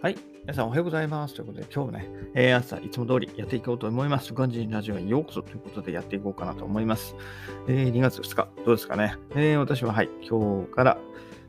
[0.00, 0.16] はい。
[0.42, 1.34] 皆さんおはようございます。
[1.34, 4.32] ということで、今日もね、えー、朝いつも通りやっていこうと思います。
[4.32, 7.16] ガンジーラジオへようこそということでやっていこうかなと思います。
[7.66, 9.16] えー、2月2日、どうですかね。
[9.34, 10.98] えー、私ははい、今日から、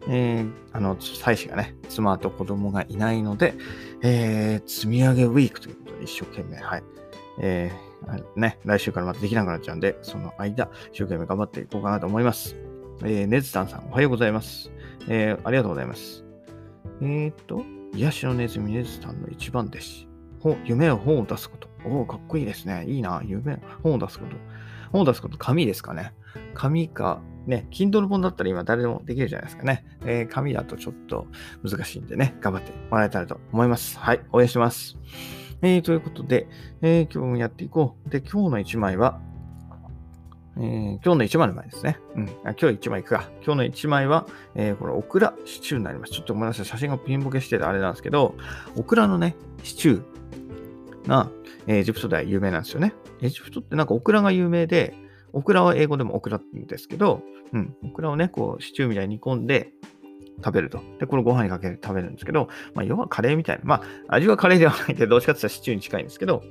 [0.08, 3.54] えー、あの、妻子がね、妻と子供がいないので、
[4.02, 6.84] えー、積み上げウィークということで一生懸命、はい。
[7.42, 12.56] えー、ね、来週からまたできなくなっちゃうんで、その間、一生懸命頑張っていこうかなと思います。
[13.04, 14.72] えー、ネズタンさん、おはようございます。
[15.08, 16.26] えー、ありがとうございます。
[17.04, 17.64] えー、っと、
[17.94, 20.08] 癒しのネズミネズさんの一番弟子。
[20.66, 21.68] 夢は本を出すこと。
[21.86, 22.86] おお、かっこいいですね。
[22.88, 23.22] いいな。
[23.26, 24.36] 夢、本を出すこと。
[24.92, 26.14] 本を出すこと、紙ですかね。
[26.54, 29.86] 紙か、ね、Kindle 本だったら今誰でもできるじゃないですかね。
[30.06, 31.28] えー、紙だとちょっと
[31.64, 33.98] 難しいんでね、頑張ってもらえたらと思います。
[33.98, 34.98] はい、応援します。
[35.62, 36.48] えー、ということで、
[36.82, 38.10] えー、今日もやっていこう。
[38.10, 39.20] で、今日の一枚は、
[40.60, 41.98] えー、今日の1枚の前ですね。
[42.16, 42.28] うん。
[42.28, 43.30] 今日1枚いくか。
[43.46, 46.12] 今日の1枚は、えー、これ、オクラシチューになります。
[46.12, 46.66] ちょっとごめんなさい。
[46.66, 48.36] 写真がピンボケしててあれなんですけど、
[48.76, 51.30] オクラのね、シチューが、
[51.68, 52.94] えー、エジプトでは有名なんですよね。
[53.22, 54.94] エジプトってなんかオクラが有名で、
[55.32, 57.22] オクラは英語でもオクラって言うんですけど、
[57.54, 57.76] うん。
[57.86, 59.72] オクラをね、こう、シチューみたいに煮込んで、
[60.44, 60.82] 食べると。
[61.00, 63.62] で、これご飯にかけて食べるんですけど、まあ、要はカレーみたいな。
[63.66, 63.76] ま
[64.08, 66.44] あ、味はカレーではないけど、どっちかって言ったらシチューに近いんですけど、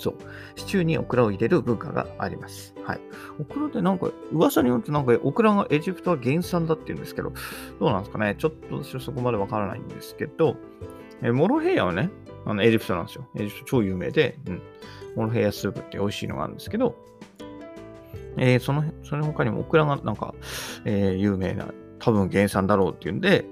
[0.00, 0.14] そう。
[0.56, 2.74] シチューにオクラを入れる文化があります。
[2.84, 3.00] はい。
[3.38, 7.32] オクラってなんか、噂によるとなんか、オクラがエジプトは原産だって言うんですけど、
[7.78, 8.34] どうなんですかね。
[8.38, 10.56] ちょっと私はそこまでわからないんですけど、
[11.22, 12.10] えモロヘイヤはね、
[12.46, 13.28] あのエジプトなんですよ。
[13.36, 14.62] エジプト超有名で、うん。
[15.16, 16.96] モロヘイヤスープって美味しいのがあるんですけど、
[18.38, 20.34] えー、その、その他にもオクラがなんか、
[20.84, 21.66] えー、有名な、
[21.98, 23.44] 多分原産だろうっていうんで、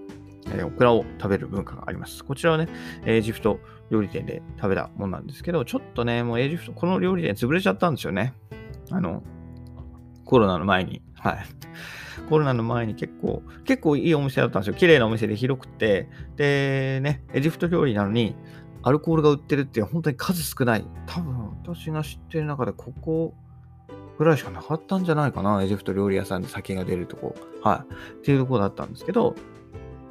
[0.54, 2.24] えー、オクラを食べる文化があります。
[2.24, 2.68] こちらはね、
[3.04, 3.60] エジプト
[3.91, 8.34] 料理店で食べたもんなんですけど、ちょっとね、もうエジプト、この料理店潰れちゃったんですよね。
[8.90, 9.22] あの、
[10.24, 11.02] コロナの前に。
[11.14, 11.46] はい。
[12.28, 14.74] コロナの前に結構、結構いいお店だったんですよ。
[14.74, 18.34] 綺麗なお店で広くて、で、ね、エジプト料理なのに、
[18.83, 20.84] アルコールが売ってるって本当に数少ない。
[21.06, 23.34] 多分、私が知ってる中でここ
[24.18, 25.62] ぐらいしかなかったんじゃないかな。
[25.62, 27.34] エジプト料理屋さんで酒が出るとこ。
[27.62, 28.14] はい。
[28.14, 29.34] っていうとこだったんですけど、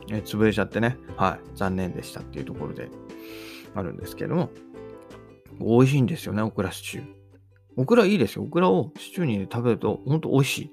[0.10, 0.98] え潰れちゃってね。
[1.18, 1.58] はい。
[1.58, 2.90] 残念でしたっていうところで。
[3.78, 4.50] あるんですけども、
[5.60, 7.06] 美味しいんですよね、オクラシチュー。
[7.78, 8.44] オクラいいですよ。
[8.44, 10.72] オクラをシチューに食べると、ほんと美味しい。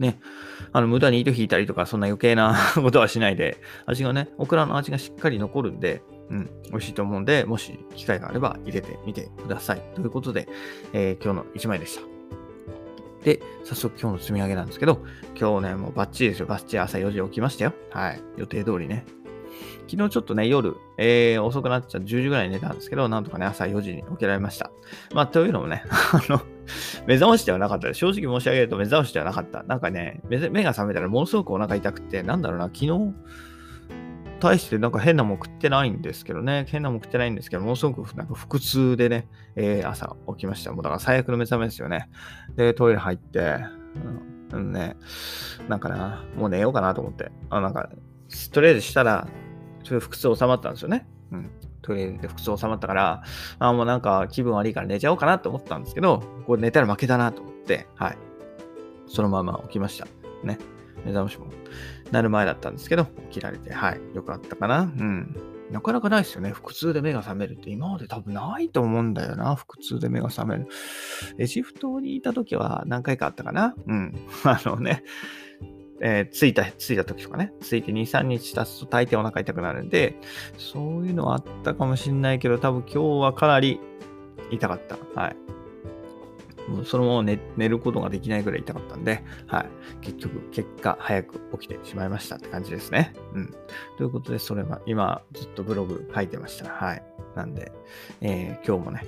[0.00, 0.18] ね。
[0.72, 9.82] あの、無駄に糸引いたりとか、そんな余計な ことはしないで、味がね、オクラの味がしっかり残るんで、うん、美味しいと思うんで、もし機会があれば入れてみてください。
[9.94, 10.48] ということで、
[10.92, 12.13] えー、今日の1枚でした。
[13.24, 15.02] で、早速今日の積み上げなんですけど、
[15.38, 16.46] 今日ね、もうバッチリですよ。
[16.46, 17.72] バッチリ朝4時起きましたよ。
[17.90, 18.22] はい。
[18.36, 19.04] 予定通りね。
[19.88, 24.70] 昨日ちょっとね、夜、えー、遅くなっちゃう10時ぐらいに寝たんですけど、なんとかね、朝4時に起きられました。
[25.14, 26.40] まあ、というのもね、 あの、
[27.06, 27.94] 目覚ましではなかったで。
[27.94, 29.62] 正直申し上げると目覚ましではなかった。
[29.62, 33.14] なんかね、目が覚めたらものすごくお腹痛くて、なんだろうな、昨日、
[34.44, 40.72] 対してなんか変なもん食ってないんですけどね、変なもん食ってないんですけど、ものすごくなんか腹痛でね、えー、朝起きました。
[40.72, 42.10] もうだから最悪の目覚めですよね。
[42.54, 43.56] で、トイレ入って、
[44.52, 44.96] うん、ね、
[45.68, 47.88] なんかな、もう寝ようかなと思って、あなんか、
[48.52, 49.26] とりあえずしたら、
[49.82, 51.06] ちょっと腹痛収まったんですよね。
[51.32, 51.50] うん。
[51.80, 53.22] トイレで腹痛収まったから、
[53.58, 58.18] あもうなんか気分悪いから寝ちゃおうかなと思ったんですけど、これ寝たら負けだなと思って、はい。
[59.06, 60.06] そのまま起きました。
[60.42, 60.58] ね。
[61.04, 61.46] 目覚ましも
[62.10, 64.00] なる前だったんですけど、起きられて、はい。
[64.14, 64.82] よかったかな。
[64.82, 65.36] うん。
[65.70, 66.52] なかなかないですよね。
[66.52, 69.56] 腹痛で目が覚めるって今まで多分ないと思うんだよな。
[69.56, 70.68] 腹痛で目が覚める。
[71.38, 73.74] エジプトにいた時は何回かあったかな。
[73.86, 74.14] うん。
[74.44, 75.02] あのね、
[76.00, 80.16] えー、着いた、着いた時とかね、着いて2、3日経つと大抵お腹痛くなるんで、
[80.58, 83.80] そういうのはあったかもしんないけど、多分今日はかなり
[84.50, 84.96] 痛かった。
[85.20, 85.36] はい。
[86.68, 89.66] もうそのまま寝寝ることができないぐらい痛かったんで、はい。
[90.00, 93.14] 結局、結果、早く起きてしまいましたって感じですね。
[93.34, 93.54] うん。
[93.98, 96.70] ということで、それは今、ずっとブログ書いてました。
[96.70, 97.02] はい。
[97.36, 97.72] なんで、
[98.20, 99.02] えー、今日もね、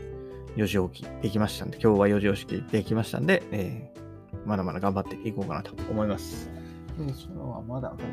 [0.57, 6.51] 4時起きできましたんで、今日は4時起きできましたんで、えー、まだまだ頑張っていこうかなと思います。
[6.99, 8.13] で、空はまだ明る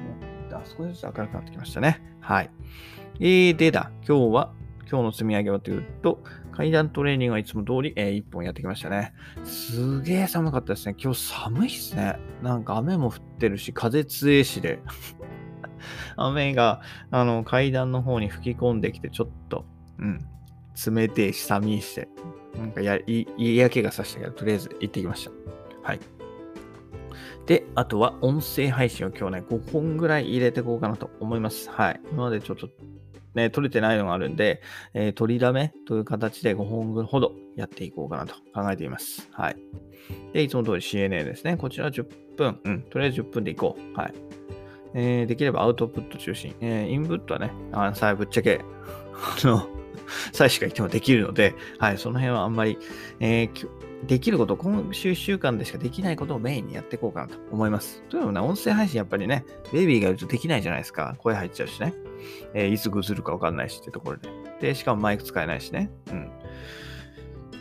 [0.49, 2.01] くなって、少しずつ明るくなってきましたね。
[2.19, 2.49] はい。
[3.19, 4.53] えー、でだ、今日は、
[4.89, 9.13] 今日の積み上げはというと、階段トレーニングはいつも通り、えー、1本やってきましたね。
[9.43, 10.95] すげえ寒かったですね。
[11.01, 12.19] 今日寒いっすね。
[12.41, 14.79] なんか雨も降ってるし、風強いしで。
[16.15, 16.81] 雨が、
[17.11, 19.65] あの、階段の方に吹き込んできて、ちょっと、
[19.99, 20.19] うん、
[20.93, 22.07] 冷てえし、寒いして、
[22.57, 22.99] なんかや、
[23.37, 25.31] 嫌気がさしたけど、とりあえず行ってきました。
[25.81, 25.99] はい。
[27.45, 31.69] で、あとは音声配信を今日ね、5本ぐらい入れていこうかなと思います。
[31.69, 32.01] はい。
[32.11, 32.69] 今までちょっと
[33.35, 34.61] ね、撮れてないのがあるんで、
[34.93, 39.29] えー、取りだめという形で5本分ほどやっていこうかなと考えています。
[39.31, 39.57] はい。
[40.33, 41.57] で、いつも通り CNA ですね。
[41.57, 42.05] こちら10
[42.37, 42.59] 分。
[42.63, 42.81] うん。
[42.83, 43.97] とりあえず10分でいこう。
[43.97, 44.13] はい。
[44.95, 46.55] えー、できればアウトプット中心。
[46.61, 48.61] えー、インプットはね、あのさぶっちゃけ、
[49.13, 49.67] あの、
[50.31, 52.77] さえしか言ってもできるので、はい、その辺はあんまり、
[53.19, 53.69] えー、
[54.07, 58.03] できること、今週1週間でしかできないことをメインにやっていこうかなと思います。
[58.09, 61.15] というのもね、音声配信やっぱりね、ベイビーがいるとできないじゃないですか。
[61.19, 61.93] 声入っちゃうしね。
[62.53, 64.29] えー、いつぐずるかわかんないしってところで。
[64.59, 65.89] で、しかもマイク使えないしね。
[66.11, 66.31] うん。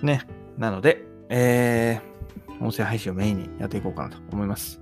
[0.02, 0.22] ね。
[0.58, 4.80] なので、えー、音声配信をメインにやっていこうかなと思います。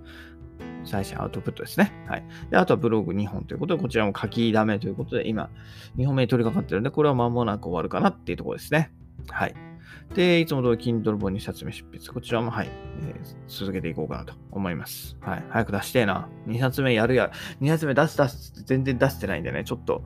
[0.84, 1.92] 最初アウトプットですね。
[2.08, 2.24] はい。
[2.50, 5.50] で、あとはブログ2本ということで、こちらも書きだめということで、今、
[5.96, 8.92] 2本目に取り掛かってるんで、これは間もなく終わるかなっていうところですね。
[9.28, 9.69] はい。
[10.14, 12.08] で、いつも通り Kindle 本2冊目執筆。
[12.08, 12.68] こちらも、はい、
[13.02, 15.16] えー、続けていこうかなと思います。
[15.20, 15.44] はい。
[15.50, 16.28] 早く出してえな。
[16.46, 20.04] 2冊目やるや、2冊目出す出す全然出してないんでね、ちょっと、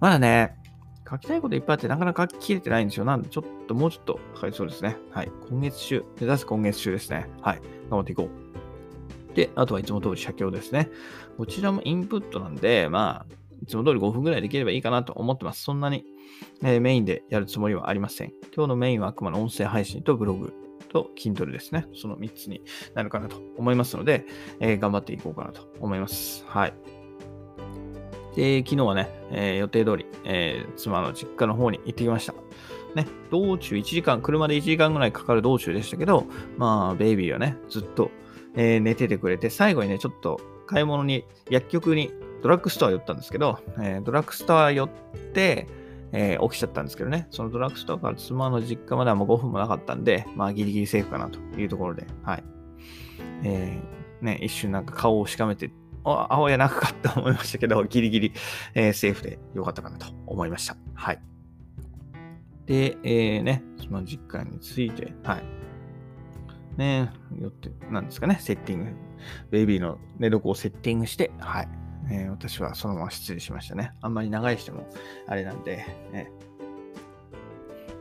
[0.00, 0.56] まだね、
[1.08, 3.04] 書きたいこといっぱいあってなかなか書ききれてないんですよ。
[3.04, 4.96] なんで、ちょっともうちょっとかかりそうですね。
[5.10, 5.30] はい。
[5.48, 7.28] 今月中、目指す今月中ですね。
[7.42, 7.60] はい。
[7.90, 8.30] 頑張っていこ
[9.30, 9.34] う。
[9.34, 10.90] で、あとはいつも通り写経ですね。
[11.36, 15.62] こちらもインプットなんで、まあ、いつも通り5分ぐらいできればいいかなと思ってます。
[15.62, 16.04] そんなに、
[16.62, 18.32] えー、メインでやるつもりはありません。
[18.54, 20.52] 今日のメインはあくまで音声配信とブログ
[20.88, 21.86] と Kindle ですね。
[21.94, 22.62] その3つに
[22.94, 24.26] なるかなと思いますので、
[24.60, 26.44] えー、頑張っていこうかなと思います。
[26.46, 26.74] はい。
[28.34, 32.34] で、昨日はね、えー、予定通り、えー、妻の実家の方に行ってきました。
[32.94, 36.26] ね、道中1時間、車で1時間ぐらいかかる道中でしたけど、
[36.58, 38.10] まあ、ベイビーはね、ずっと、
[38.54, 44.88] えー、寝ててくれて、最後にね、ちょっと買い物に、薬局にドラッグストア寄ったんですけど、えー、ドラッグストア寄っ
[45.32, 45.68] て、
[46.12, 52.44] えー、起きちゃったんですけどね、そのドラッグストアから妻の実家まではもう5分もなかったんで、まあギリギリセーフかなというところで、はい。
[53.44, 55.70] えー、ね、一瞬なんか顔をしかめて、
[56.04, 58.32] あ、青やなくかって思いましたけど、ギリギリ、
[58.74, 60.76] えー、セーフでよかったかなと思いました。
[60.94, 61.22] はい。
[62.66, 65.44] で、えー、ね、その実家について、はい。
[66.76, 67.10] ね、
[67.40, 68.90] よって、なんですかね、セッティング、
[69.50, 71.68] ベイビーの寝床をセッティングして、はい。
[72.12, 73.92] えー、私はそのまま失礼しましたね。
[74.02, 74.86] あんまり長いしても
[75.26, 76.30] あれなんで、ね、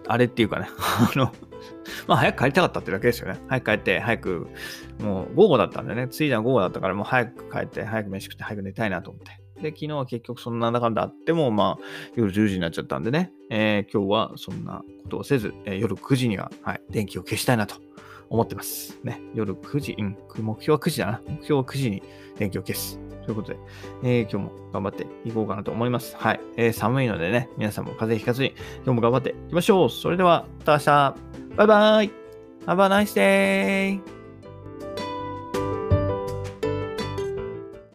[0.08, 1.32] あれっていうかね、 あの、
[2.08, 3.40] まあ早く帰りたかったってだけですよね。
[3.48, 4.48] 早く帰って、早く、
[5.00, 9.40] もう午後だったんでね、ついだ午後だったからもう早く帰って、早く飯食って、早く寝たいなと思って。
[9.62, 11.84] で、昨日は結局そんな中であっても、まあ、
[12.16, 17.76] 夜10時になっちゃったんでね、えー、今日はそんなことをせず、えー、夜9時には、はい、電気を消したいなと
[18.32, 18.98] 思ってます。
[19.04, 21.22] ね、夜9時、うん、目標は9時だな。
[21.28, 22.02] 目標は9時に
[22.38, 22.98] 電気を消す。
[23.26, 23.60] ということで、
[24.04, 26.16] えー、今日も頑張っていこうかなと思います。
[26.18, 26.40] はい。
[26.58, 29.90] えー、寒いのでね、皆さんも風邪ひかずに、今日も頑張っていきましょう。
[29.90, 31.16] それでは、また明日。
[31.58, 32.12] バイバイ
[32.66, 34.21] !Have a nice day!